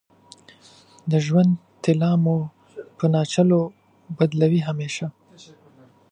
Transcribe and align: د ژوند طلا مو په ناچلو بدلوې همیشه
د 1.11 1.13
ژوند 1.25 1.51
طلا 1.83 2.11
مو 2.23 2.37
په 2.97 3.05
ناچلو 3.13 3.61
بدلوې 4.17 4.59
همیشه 4.67 5.07